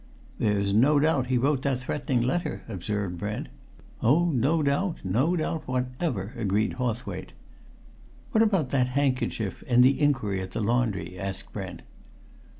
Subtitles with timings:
[0.39, 3.49] "There's no doubt he wrote that threatening letter," observed Brent.
[4.01, 7.33] "Oh, no doubt, no doubt whatever," agreed Hawthwaite.
[8.31, 11.83] "What about that handkerchief and the inquiry at the laundry?" asked Brent.